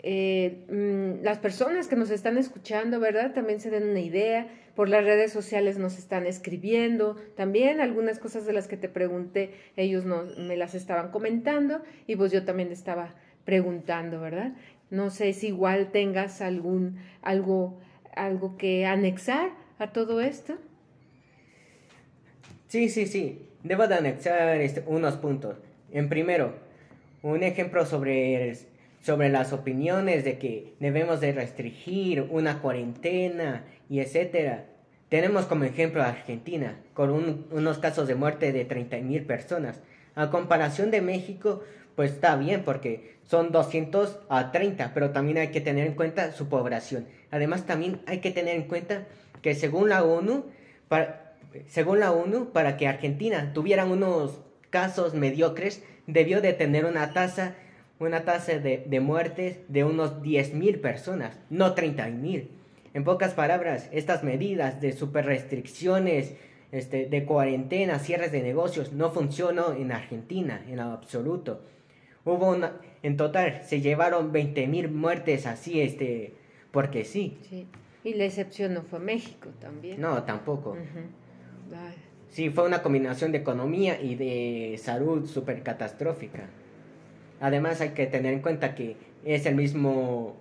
eh, 0.05 0.65
mm, 0.69 1.23
las 1.23 1.39
personas 1.39 1.87
que 1.87 1.95
nos 1.95 2.09
están 2.09 2.37
escuchando, 2.37 2.99
¿verdad? 2.99 3.33
También 3.33 3.61
se 3.61 3.69
den 3.69 3.89
una 3.89 4.01
idea. 4.01 4.47
Por 4.75 4.89
las 4.89 5.05
redes 5.05 5.31
sociales 5.31 5.77
nos 5.77 5.97
están 5.97 6.27
escribiendo. 6.27 7.15
También 7.37 7.79
algunas 7.79 8.19
cosas 8.19 8.45
de 8.45 8.53
las 8.53 8.67
que 8.67 8.75
te 8.75 8.89
pregunté, 8.89 9.51
ellos 9.77 10.03
no, 10.03 10.23
me 10.37 10.57
las 10.57 10.75
estaban 10.75 11.11
comentando 11.11 11.81
y 12.05 12.17
pues 12.17 12.31
yo 12.31 12.43
también 12.43 12.71
estaba 12.71 13.15
preguntando, 13.45 14.19
¿verdad? 14.19 14.53
No 14.89 15.09
sé 15.09 15.31
si 15.33 15.47
igual 15.47 15.91
tengas 15.91 16.41
algún, 16.41 16.97
algo, 17.21 17.79
algo 18.15 18.57
que 18.57 18.85
anexar 18.85 19.51
a 19.79 19.91
todo 19.91 20.21
esto. 20.21 20.55
Sí, 22.67 22.89
sí, 22.89 23.05
sí. 23.05 23.47
Debo 23.63 23.87
de 23.87 23.95
anexar 23.95 24.59
este, 24.59 24.83
unos 24.85 25.15
puntos. 25.15 25.55
En 25.91 26.09
primero, 26.09 26.55
un 27.21 27.43
ejemplo 27.43 27.85
sobre, 27.85 28.57
sobre 29.03 29.29
las 29.29 29.51
opiniones 29.51 30.23
de 30.23 30.39
que 30.39 30.73
debemos 30.79 31.19
de 31.19 31.33
restringir 31.33 32.21
una 32.21 32.59
cuarentena 32.59 33.65
y 33.89 33.99
etcétera. 33.99 34.65
Tenemos 35.09 35.45
como 35.45 35.65
ejemplo 35.65 36.01
a 36.01 36.07
Argentina, 36.07 36.79
con 36.93 37.45
unos 37.51 37.77
casos 37.79 38.07
de 38.07 38.15
muerte 38.15 38.53
de 38.53 38.63
30 38.63 38.97
mil 38.99 39.25
personas. 39.25 39.81
A 40.15 40.31
comparación 40.31 40.89
de 40.89 41.01
México, 41.01 41.61
pues 41.95 42.11
está 42.13 42.37
bien 42.37 42.63
porque 42.63 43.17
son 43.23 43.51
200 43.51 44.19
a 44.29 44.51
30, 44.51 44.93
pero 44.93 45.11
también 45.11 45.37
hay 45.37 45.49
que 45.49 45.61
tener 45.61 45.85
en 45.85 45.95
cuenta 45.95 46.31
su 46.31 46.47
población. 46.47 47.05
Además, 47.29 47.65
también 47.65 47.99
hay 48.07 48.19
que 48.19 48.31
tener 48.31 48.55
en 48.55 48.63
cuenta 48.63 49.05
que 49.41 49.53
según 49.53 49.89
la 49.89 50.03
ONU, 50.03 50.45
para, 50.87 51.35
según 51.67 51.99
la 51.99 52.13
ONU, 52.13 52.51
para 52.53 52.77
que 52.77 52.87
Argentina 52.87 53.51
tuviera 53.53 53.85
unos 53.85 54.39
casos 54.69 55.13
mediocres, 55.13 55.83
debió 56.07 56.41
de 56.41 56.53
tener 56.53 56.85
una 56.85 57.13
tasa, 57.13 57.55
una 58.07 58.25
tasa 58.25 58.59
de, 58.59 58.83
de 58.85 58.99
muertes 58.99 59.59
de 59.67 59.83
unos 59.83 60.21
10.000 60.21 60.81
personas, 60.81 61.37
no 61.49 61.75
30.000. 61.75 62.47
En 62.93 63.03
pocas 63.03 63.33
palabras, 63.33 63.89
estas 63.91 64.23
medidas 64.23 64.79
de 64.79 64.93
super 64.93 65.25
restricciones, 65.25 66.35
este, 66.71 67.05
de 67.05 67.25
cuarentena, 67.25 67.99
cierres 67.99 68.31
de 68.31 68.41
negocios, 68.41 68.93
no 68.93 69.11
funcionó 69.11 69.73
en 69.73 69.91
Argentina 69.91 70.63
en 70.67 70.79
absoluto. 70.79 71.61
Hubo 72.25 72.49
una, 72.49 72.73
en 73.03 73.17
total, 73.17 73.61
se 73.63 73.81
llevaron 73.81 74.33
20.000 74.33 74.89
muertes 74.89 75.45
así, 75.45 75.81
este, 75.81 76.33
porque 76.71 77.03
sí. 77.03 77.37
Sí, 77.49 77.67
y 78.03 78.13
la 78.15 78.25
excepción 78.25 78.73
no 78.73 78.81
fue 78.81 78.99
México 78.99 79.49
también. 79.59 80.01
No, 80.01 80.23
tampoco. 80.23 80.75
Sí, 82.29 82.49
fue 82.49 82.65
una 82.65 82.81
combinación 82.81 83.31
de 83.31 83.37
economía 83.37 84.01
y 84.01 84.15
de 84.15 84.79
salud 84.81 85.27
súper 85.27 85.61
catastrófica. 85.61 86.49
Además 87.43 87.81
hay 87.81 87.89
que 87.89 88.07
tener 88.07 88.31
en 88.31 88.39
cuenta 88.39 88.73
que 88.73 88.95
es 89.25 89.45
el 89.45 89.55
mismo, 89.55 90.37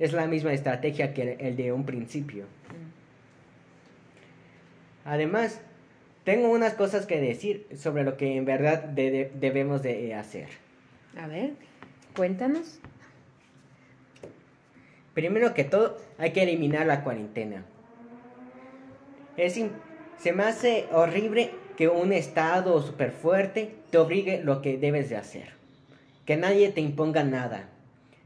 es 0.00 0.12
la 0.12 0.26
misma 0.26 0.52
estrategia 0.52 1.14
que 1.14 1.36
el 1.38 1.54
de 1.54 1.72
un 1.72 1.86
principio. 1.86 2.46
Además, 5.04 5.60
tengo 6.24 6.50
unas 6.50 6.74
cosas 6.74 7.06
que 7.06 7.20
decir 7.20 7.68
sobre 7.76 8.02
lo 8.02 8.16
que 8.16 8.36
en 8.36 8.46
verdad 8.46 8.82
debemos 8.82 9.84
de 9.84 10.12
hacer. 10.12 10.48
A 11.16 11.28
ver, 11.28 11.52
cuéntanos. 12.16 12.80
Primero 15.14 15.54
que 15.54 15.62
todo, 15.62 15.98
hay 16.18 16.32
que 16.32 16.42
eliminar 16.42 16.84
la 16.84 17.04
cuarentena. 17.04 17.64
Es, 19.36 19.56
se 20.18 20.32
me 20.32 20.42
hace 20.42 20.86
horrible 20.90 21.52
que 21.76 21.86
un 21.86 22.12
estado 22.12 22.82
súper 22.82 23.12
fuerte 23.12 23.76
te 23.92 23.98
obligue 23.98 24.42
lo 24.42 24.62
que 24.62 24.78
debes 24.78 25.10
de 25.10 25.16
hacer. 25.16 25.59
Que 26.30 26.36
nadie 26.36 26.68
te 26.68 26.80
imponga 26.80 27.24
nada. 27.24 27.70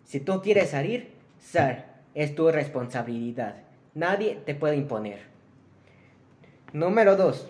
Si 0.05 0.21
tú 0.21 0.43
quieres 0.43 0.69
salir, 0.69 1.13
sal. 1.41 1.87
Es 2.15 2.35
tu 2.35 2.51
responsabilidad. 2.51 3.55
Nadie 3.95 4.39
te 4.45 4.55
puede 4.55 4.77
imponer. 4.77 5.21
Número 6.75 7.17
2. 7.17 7.49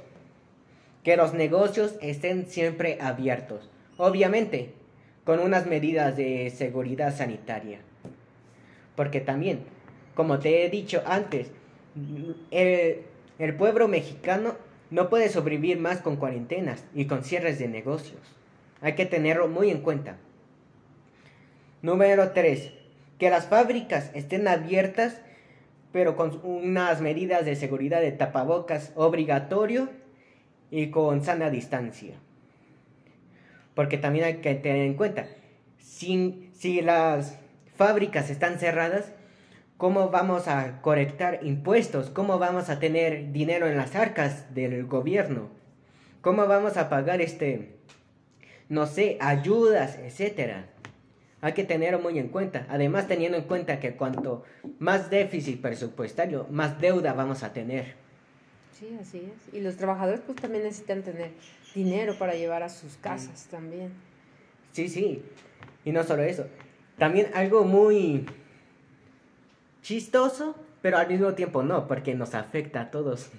Que 1.03 1.17
los 1.17 1.35
negocios 1.35 1.97
estén 2.01 2.47
siempre 2.47 2.99
abiertos. 3.01 3.69
Obviamente, 3.97 4.75
con 5.25 5.41
unas 5.41 5.67
medidas 5.67 6.17
de 6.17 6.49
seguridad 6.51 7.13
sanitaria. 7.13 7.81
Porque 8.95 9.21
también, 9.21 9.59
como 10.15 10.39
te 10.39 10.65
he 10.65 10.71
dicho 10.71 11.03
antes, 11.05 11.51
el, 12.53 13.03
el 13.41 13.57
pueblo 13.57 13.89
mexicano 13.89 14.55
no 14.93 15.09
puede 15.09 15.31
sobrevivir 15.31 15.81
más 15.81 16.01
con 16.01 16.15
cuarentenas 16.15 16.85
y 16.95 17.07
con 17.07 17.25
cierres 17.25 17.59
de 17.59 17.67
negocios. 17.67 18.21
Hay 18.83 18.95
que 18.95 19.05
tenerlo 19.05 19.49
muy 19.49 19.71
en 19.71 19.81
cuenta. 19.81 20.17
Número 21.85 22.31
3. 22.31 22.73
Que 23.19 23.29
las 23.29 23.47
fábricas 23.47 24.11
estén 24.15 24.49
abiertas, 24.49 25.21
pero 25.93 26.17
con 26.17 26.41
unas 26.43 27.03
medidas 27.03 27.45
de 27.45 27.57
seguridad 27.57 28.01
de 28.01 28.11
tapabocas 28.11 28.91
obligatorio 28.95 29.91
y 30.71 30.87
con 30.91 31.23
sana 31.23 31.51
distancia. 31.51 32.15
Porque 33.75 33.99
también 33.99 34.25
hay 34.25 34.35
que 34.37 34.55
tener 34.55 34.87
en 34.87 34.95
cuenta, 34.95 35.27
si, 35.77 36.51
si 36.55 36.81
las 36.81 37.39
fábricas 37.77 38.31
están 38.31 38.59
cerradas, 38.59 39.13
¿Cómo 39.77 40.09
vamos 40.09 40.47
a 40.47 40.81
correctar 40.83 41.41
impuestos? 41.43 42.09
¿Cómo 42.09 42.39
vamos 42.39 42.71
a 42.71 42.79
tener 42.79 43.33
dinero 43.33 43.67
en 43.67 43.77
las 43.77 43.97
arcas 43.97 44.55
del 44.55 44.87
gobierno? 44.87 45.51
¿Cómo 46.21 46.47
vamos 46.47 46.77
a 46.77 46.89
pagar 46.89 47.21
este, 47.21 47.75
no 48.69 48.87
sé, 48.87 49.19
ayudas, 49.21 49.99
etcétera? 49.99 50.69
Hay 51.45 51.53
que 51.53 51.65
tenerlo 51.65 51.99
muy 51.99 52.19
en 52.19 52.29
cuenta. 52.29 52.67
Además, 52.71 53.07
teniendo 53.07 53.37
en 53.37 53.45
cuenta 53.45 53.79
que 53.79 53.97
cuanto 53.97 54.45
más 54.79 55.11
déficit 55.11 55.61
presupuestario, 55.61 56.47
más 56.51 56.81
deuda 56.81 57.13
vamos 57.13 57.43
a 57.43 57.53
tener. 57.53 57.97
Sí, 58.73 58.97
así 58.99 59.19
es. 59.19 59.55
Y 59.55 59.61
los 59.61 59.77
trabajadores 59.77 60.23
pues 60.25 60.41
también 60.41 60.65
necesitan 60.65 61.03
tener 61.03 61.33
dinero 61.75 62.15
para 62.19 62.33
llevar 62.33 62.63
a 62.63 62.71
sus 62.71 62.97
casas 62.97 63.47
también. 63.51 63.93
Sí, 64.73 64.89
sí. 64.89 65.23
Y 65.85 65.93
no 65.93 66.03
solo 66.03 66.23
eso. 66.23 66.47
También 66.97 67.27
algo 67.35 67.65
muy 67.65 68.25
chistoso, 69.83 70.57
pero 70.81 70.97
al 70.97 71.09
mismo 71.09 71.35
tiempo 71.35 71.63
no, 71.63 71.87
porque 71.87 72.15
nos 72.15 72.35
afecta 72.35 72.81
a 72.81 72.91
todos. 72.91 73.31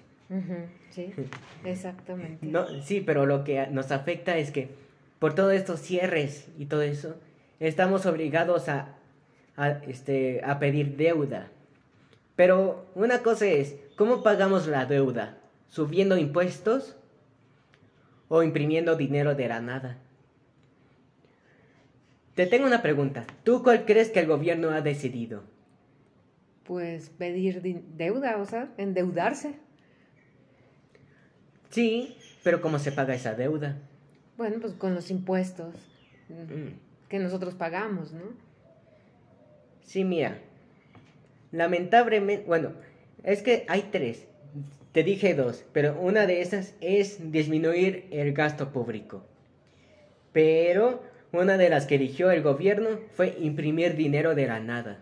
sí, 0.91 1.11
exactamente. 1.65 2.45
No, 2.45 2.67
sí, 2.83 3.01
pero 3.01 3.25
lo 3.25 3.43
que 3.43 3.65
nos 3.65 3.91
afecta 3.91 4.37
es 4.37 4.51
que 4.51 4.69
por 5.17 5.33
todos 5.33 5.53
estos 5.53 5.79
cierres 5.79 6.49
y 6.59 6.67
todo 6.67 6.83
eso, 6.83 7.15
estamos 7.59 8.05
obligados 8.05 8.69
a, 8.69 8.95
a, 9.55 9.69
este, 9.87 10.41
a 10.43 10.59
pedir 10.59 10.95
deuda. 10.97 11.49
Pero 12.35 12.85
una 12.95 13.19
cosa 13.19 13.45
es, 13.47 13.75
¿cómo 13.95 14.23
pagamos 14.23 14.67
la 14.67 14.85
deuda? 14.85 15.37
¿Subiendo 15.67 16.17
impuestos 16.17 16.95
o 18.27 18.43
imprimiendo 18.43 18.95
dinero 18.95 19.35
de 19.35 19.47
la 19.47 19.61
nada? 19.61 19.97
Te 22.35 22.45
tengo 22.47 22.65
una 22.65 22.81
pregunta. 22.81 23.25
¿Tú 23.43 23.63
cuál 23.63 23.85
crees 23.85 24.09
que 24.09 24.19
el 24.19 24.27
gobierno 24.27 24.71
ha 24.71 24.81
decidido? 24.81 25.43
pues 26.65 27.09
pedir 27.09 27.61
deuda, 27.95 28.37
o 28.37 28.45
sea, 28.45 28.73
endeudarse. 28.77 29.55
Sí, 31.69 32.17
pero 32.43 32.61
¿cómo 32.61 32.79
se 32.79 32.91
paga 32.91 33.13
esa 33.13 33.35
deuda? 33.35 33.77
Bueno, 34.37 34.57
pues 34.59 34.73
con 34.73 34.95
los 34.95 35.11
impuestos 35.11 35.75
mm. 36.29 36.84
Que 37.15 37.23
nosotros 37.23 37.55
pagamos, 37.55 38.11
¿no? 38.11 38.33
Sí, 39.81 40.03
mira. 40.03 40.37
Lamentablemente, 41.53 42.45
bueno, 42.45 42.73
es 43.23 43.41
que 43.41 43.65
hay 43.69 43.87
tres. 43.89 44.27
Te 44.91 45.03
dije 45.03 45.33
dos, 45.33 45.63
pero 45.71 45.97
una 46.01 46.25
de 46.25 46.41
esas 46.41 46.75
es 46.81 47.31
disminuir 47.31 48.07
el 48.11 48.33
gasto 48.33 48.73
público. 48.73 49.25
Pero 50.33 51.03
una 51.31 51.57
de 51.57 51.69
las 51.69 51.85
que 51.85 51.95
eligió 51.95 52.31
el 52.31 52.41
gobierno 52.41 52.99
fue 53.13 53.37
imprimir 53.39 53.95
dinero 53.95 54.35
de 54.35 54.47
la 54.47 54.59
nada. 54.59 55.01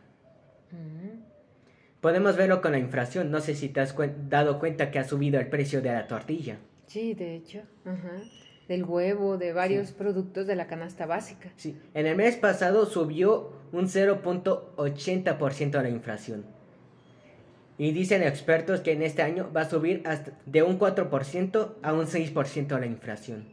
Podemos 2.00 2.36
verlo 2.36 2.62
con 2.62 2.74
la 2.74 2.80
inflación. 2.80 3.32
No 3.32 3.40
sé 3.40 3.56
si 3.56 3.70
te 3.70 3.80
has 3.80 3.96
dado 4.30 4.60
cuenta 4.60 4.92
que 4.92 5.00
ha 5.00 5.04
subido 5.04 5.40
el 5.40 5.48
precio 5.48 5.82
de 5.82 5.94
la 5.94 6.06
tortilla. 6.06 6.58
Sí, 6.86 7.16
de 7.16 7.36
hecho. 7.36 7.62
Del 8.68 8.84
huevo, 8.86 9.38
de 9.38 9.54
varios 9.54 9.92
productos 9.92 10.48
de 10.48 10.56
la 10.56 10.68
canasta 10.68 11.06
básica. 11.06 11.52
Sí. 11.58 11.78
En 11.94 12.06
el 12.06 12.16
mes 12.16 12.38
pasado 12.38 12.86
subió 12.86 13.52
un 13.72 13.88
0.80% 13.88 15.82
la 15.82 15.90
inflación. 15.90 16.46
Y 17.78 17.92
dicen 17.92 18.24
expertos 18.24 18.82
que 18.82 18.92
en 18.92 19.02
este 19.02 19.22
año 19.22 19.52
va 19.56 19.62
a 19.62 19.70
subir 19.70 20.04
hasta 20.06 20.32
de 20.46 20.64
un 20.64 20.80
4% 20.80 21.74
a 21.82 21.94
un 21.94 22.06
6% 22.06 22.80
la 22.80 22.86
inflación. 22.86 23.46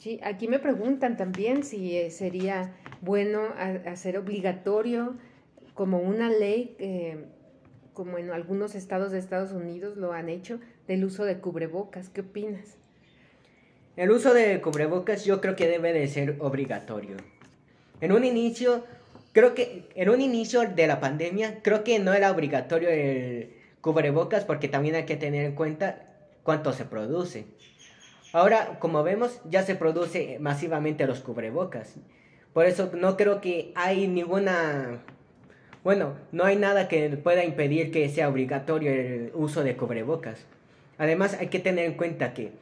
Sí, 0.00 0.18
aquí 0.24 0.48
me 0.48 0.58
preguntan 0.58 1.16
también 1.16 1.62
si 1.62 1.96
eh, 1.96 2.10
sería 2.10 2.74
bueno 3.02 3.42
hacer 3.86 4.18
obligatorio 4.18 5.14
como 5.74 5.98
una 6.00 6.28
ley, 6.28 6.74
eh, 6.78 7.26
como 7.92 8.18
en 8.18 8.30
algunos 8.30 8.74
estados 8.74 9.12
de 9.12 9.18
Estados 9.18 9.52
Unidos 9.52 9.96
lo 9.96 10.12
han 10.12 10.28
hecho, 10.28 10.58
del 10.88 11.04
uso 11.04 11.24
de 11.24 11.38
cubrebocas. 11.38 12.08
¿Qué 12.08 12.22
opinas? 12.22 12.78
El 13.96 14.10
uso 14.10 14.32
de 14.32 14.60
cubrebocas 14.60 15.24
yo 15.24 15.40
creo 15.40 15.54
que 15.54 15.68
debe 15.68 15.92
de 15.92 16.08
ser 16.08 16.36
obligatorio. 16.38 17.16
En 18.00 18.12
un 18.12 18.24
inicio, 18.24 18.84
creo 19.32 19.54
que 19.54 19.84
en 19.94 20.08
un 20.08 20.20
inicio 20.20 20.68
de 20.68 20.86
la 20.86 20.98
pandemia, 20.98 21.60
creo 21.62 21.84
que 21.84 21.98
no 21.98 22.14
era 22.14 22.30
obligatorio 22.30 22.88
el 22.88 23.50
cubrebocas 23.82 24.44
porque 24.44 24.68
también 24.68 24.94
hay 24.94 25.04
que 25.04 25.16
tener 25.16 25.44
en 25.44 25.54
cuenta 25.54 26.06
cuánto 26.42 26.72
se 26.72 26.86
produce. 26.86 27.44
Ahora, 28.32 28.78
como 28.78 29.02
vemos, 29.02 29.40
ya 29.50 29.62
se 29.62 29.74
produce 29.74 30.38
masivamente 30.40 31.06
los 31.06 31.20
cubrebocas. 31.20 31.96
Por 32.54 32.64
eso 32.64 32.90
no 32.94 33.18
creo 33.18 33.42
que 33.42 33.72
hay 33.74 34.08
ninguna... 34.08 35.02
Bueno, 35.84 36.14
no 36.30 36.44
hay 36.44 36.56
nada 36.56 36.88
que 36.88 37.10
pueda 37.10 37.44
impedir 37.44 37.90
que 37.90 38.08
sea 38.08 38.28
obligatorio 38.28 38.90
el 38.90 39.32
uso 39.34 39.62
de 39.64 39.76
cubrebocas. 39.76 40.46
Además, 40.96 41.36
hay 41.38 41.48
que 41.48 41.58
tener 41.58 41.84
en 41.84 41.94
cuenta 41.94 42.32
que 42.32 42.52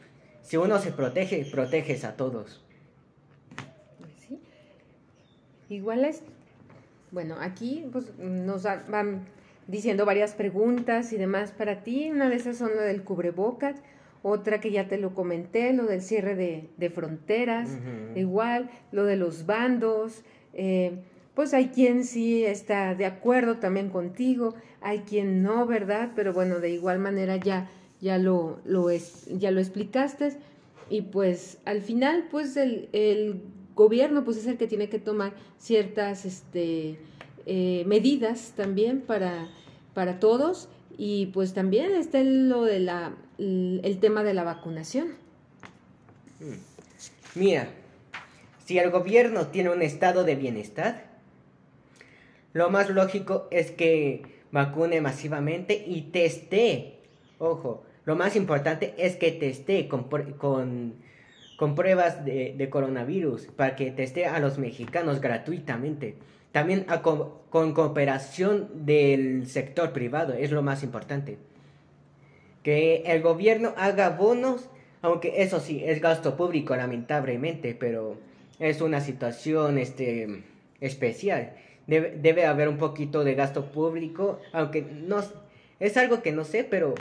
si 0.42 0.56
uno 0.56 0.78
se 0.78 0.92
protege, 0.92 1.44
proteges 1.50 2.04
a 2.04 2.16
todos. 2.16 2.64
Pues 3.98 4.12
sí. 4.26 4.40
Igual 5.68 6.04
es... 6.04 6.22
Bueno, 7.10 7.36
aquí 7.40 7.88
pues, 7.90 8.16
nos 8.18 8.62
van 8.62 9.26
diciendo 9.66 10.04
varias 10.04 10.34
preguntas 10.34 11.12
y 11.12 11.16
demás 11.16 11.50
para 11.50 11.82
ti. 11.82 12.10
Una 12.10 12.28
de 12.28 12.36
esas 12.36 12.56
son 12.56 12.70
lo 12.76 12.82
del 12.82 13.02
cubrebocas 13.02 13.76
otra 14.22 14.60
que 14.60 14.70
ya 14.70 14.88
te 14.88 14.98
lo 14.98 15.14
comenté, 15.14 15.72
lo 15.72 15.86
del 15.86 16.02
cierre 16.02 16.34
de, 16.34 16.90
fronteras, 16.90 17.70
igual, 18.14 18.70
lo 18.92 19.04
de 19.04 19.16
los 19.16 19.46
bandos, 19.46 20.22
eh, 20.52 20.92
pues 21.34 21.54
hay 21.54 21.68
quien 21.68 22.04
sí 22.04 22.44
está 22.44 22.94
de 22.94 23.06
acuerdo 23.06 23.56
también 23.56 23.88
contigo, 23.88 24.54
hay 24.82 25.00
quien 25.00 25.42
no, 25.42 25.66
¿verdad? 25.66 26.10
Pero 26.14 26.34
bueno, 26.34 26.60
de 26.60 26.70
igual 26.70 26.98
manera 26.98 27.36
ya, 27.36 27.70
ya, 28.00 28.18
lo, 28.18 28.60
lo, 28.64 28.90
es, 28.90 29.26
ya 29.30 29.50
lo 29.50 29.60
explicaste 29.60 30.36
y 30.88 31.02
pues 31.02 31.58
al 31.64 31.82
final 31.82 32.28
pues 32.30 32.56
el, 32.56 33.42
gobierno 33.74 34.24
pues 34.24 34.36
es 34.36 34.46
el 34.46 34.58
que 34.58 34.66
tiene 34.66 34.90
que 34.90 34.98
tomar 34.98 35.32
ciertas 35.58 36.26
este, 36.26 36.98
eh, 37.46 37.84
medidas 37.86 38.52
también 38.54 39.00
para, 39.00 39.48
para 39.94 40.20
todos 40.20 40.68
y 40.98 41.26
pues 41.26 41.54
también 41.54 41.92
está 41.92 42.22
lo 42.22 42.64
de 42.64 42.80
la 42.80 43.14
el 43.38 43.98
tema 44.00 44.22
de 44.22 44.34
la 44.34 44.44
vacunación. 44.44 45.08
Mm. 46.40 47.38
Mira, 47.38 47.70
si 48.64 48.78
el 48.78 48.90
gobierno 48.90 49.46
tiene 49.46 49.70
un 49.70 49.82
estado 49.82 50.24
de 50.24 50.34
bienestar, 50.34 51.06
lo 52.52 52.70
más 52.70 52.90
lógico 52.90 53.48
es 53.50 53.70
que 53.70 54.22
vacune 54.52 55.00
masivamente 55.00 55.84
y 55.86 56.02
teste. 56.02 56.98
Ojo, 57.38 57.84
lo 58.04 58.16
más 58.16 58.36
importante 58.36 58.94
es 58.98 59.16
que 59.16 59.32
teste 59.32 59.88
con, 59.88 60.04
con, 60.38 61.74
pruebas 61.74 62.24
de, 62.24 62.68
coronavirus 62.70 63.46
para 63.48 63.76
que 63.76 63.90
teste 63.90 64.26
a 64.26 64.38
los 64.40 64.58
mexicanos 64.58 65.20
gratuitamente. 65.20 66.16
También 66.52 66.86
con 67.50 67.74
cooperación 67.74 68.68
del 68.86 69.46
sector 69.46 69.92
privado, 69.92 70.32
es 70.32 70.50
lo 70.50 70.62
más 70.62 70.82
importante 70.82 71.38
que 72.62 73.02
el 73.06 73.22
gobierno 73.22 73.72
haga 73.76 74.10
bonos, 74.10 74.68
aunque 75.02 75.42
eso 75.42 75.60
sí, 75.60 75.82
es 75.84 76.00
gasto 76.00 76.36
público 76.36 76.76
lamentablemente, 76.76 77.74
pero 77.78 78.18
es 78.58 78.80
una 78.80 79.00
situación 79.00 79.78
este, 79.78 80.42
especial. 80.80 81.54
Debe, 81.86 82.16
debe 82.20 82.46
haber 82.46 82.68
un 82.68 82.76
poquito 82.76 83.24
de 83.24 83.34
gasto 83.34 83.72
público, 83.72 84.38
aunque 84.52 84.82
no 84.82 85.22
es 85.80 85.96
algo 85.96 86.22
que 86.22 86.32
no 86.32 86.44
sé, 86.44 86.64
pero 86.64 86.94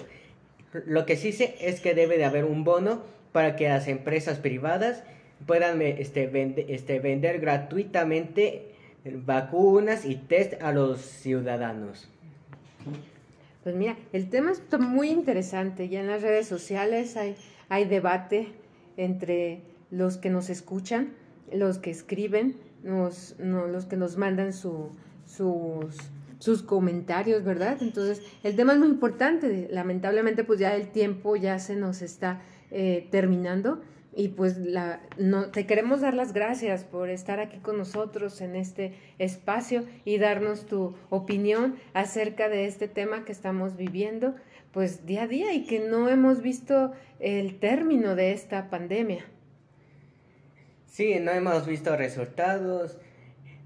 lo 0.73 1.05
que 1.05 1.15
sí 1.15 1.31
sé 1.31 1.55
es 1.61 1.79
que 1.81 1.93
debe 1.93 2.17
de 2.17 2.25
haber 2.25 2.45
un 2.45 2.63
bono 2.63 3.01
para 3.31 3.55
que 3.55 3.67
las 3.67 3.87
empresas 3.87 4.39
privadas 4.39 5.03
puedan 5.45 5.81
este, 5.81 6.29
este, 6.73 6.99
vender 6.99 7.39
gratuitamente 7.39 8.71
vacunas 9.25 10.05
y 10.05 10.15
test 10.15 10.61
a 10.61 10.71
los 10.71 10.99
ciudadanos. 11.01 12.09
Pues 13.63 13.75
mira, 13.75 13.97
el 14.13 14.29
tema 14.29 14.51
está 14.51 14.77
muy 14.77 15.09
interesante. 15.09 15.89
Ya 15.89 16.01
en 16.01 16.07
las 16.07 16.21
redes 16.21 16.47
sociales 16.47 17.17
hay, 17.17 17.35
hay 17.69 17.85
debate 17.85 18.49
entre 18.97 19.61
los 19.91 20.17
que 20.17 20.29
nos 20.29 20.49
escuchan, 20.49 21.13
los 21.51 21.77
que 21.77 21.91
escriben, 21.91 22.57
los 22.83 23.35
que 23.89 23.97
nos 23.97 24.17
mandan 24.17 24.53
su, 24.53 24.91
sus, 25.25 25.97
sus 26.39 26.63
comentarios, 26.63 27.43
¿verdad? 27.43 27.77
Entonces, 27.81 28.21
el 28.43 28.55
tema 28.55 28.73
es 28.73 28.79
muy 28.79 28.87
importante. 28.87 29.67
Lamentablemente, 29.69 30.43
pues 30.43 30.59
ya 30.59 30.75
el 30.75 30.87
tiempo 30.87 31.35
ya 31.35 31.59
se 31.59 31.75
nos 31.75 32.01
está 32.01 32.41
eh, 32.71 33.07
terminando. 33.11 33.81
Y 34.15 34.29
pues 34.29 34.57
la, 34.57 35.01
no, 35.17 35.51
te 35.51 35.67
queremos 35.67 36.01
dar 36.01 36.15
las 36.15 36.33
gracias 36.33 36.83
por 36.83 37.09
estar 37.09 37.39
aquí 37.39 37.59
con 37.59 37.77
nosotros 37.77 38.41
en 38.41 38.55
este 38.55 38.95
espacio 39.19 39.85
y 40.03 40.17
darnos 40.17 40.65
tu 40.65 40.95
opinión 41.09 41.75
acerca 41.93 42.49
de 42.49 42.65
este 42.65 42.87
tema 42.87 43.23
que 43.23 43.31
estamos 43.31 43.77
viviendo 43.77 44.33
pues 44.71 45.05
día 45.05 45.23
a 45.23 45.27
día 45.27 45.53
y 45.53 45.65
que 45.65 45.79
no 45.79 46.09
hemos 46.09 46.41
visto 46.41 46.91
el 47.19 47.59
término 47.59 48.15
de 48.15 48.33
esta 48.33 48.69
pandemia. 48.69 49.25
Sí, 50.85 51.15
no 51.19 51.31
hemos 51.31 51.65
visto 51.65 51.95
resultados. 51.95 52.97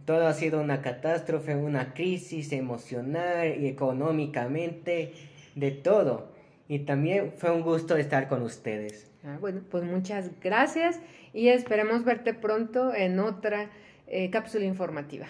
Todo 0.06 0.28
ha 0.28 0.34
sido 0.34 0.62
una 0.62 0.82
catástrofe, 0.82 1.56
una 1.56 1.94
crisis 1.94 2.52
emocional 2.52 3.56
y 3.60 3.68
económicamente, 3.68 5.13
de 5.56 5.72
todo. 5.72 6.32
Y 6.68 6.80
también 6.80 7.34
fue 7.38 7.52
un 7.52 7.62
gusto 7.62 7.96
estar 7.96 8.28
con 8.28 8.42
ustedes. 8.42 9.12
Ah, 9.24 9.38
bueno, 9.39 9.62
pues 9.70 9.84
muchas 9.84 10.32
gracias 10.42 11.00
y 11.34 11.48
esperemos 11.48 12.04
verte 12.04 12.34
pronto 12.34 12.94
en 12.94 13.20
otra 13.20 13.70
eh, 14.08 14.30
cápsula 14.30 14.66
informativa. 14.66 15.28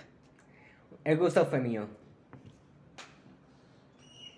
El 1.03 1.17
gusto 1.17 1.45
fue 1.45 1.59
mío. 1.59 1.87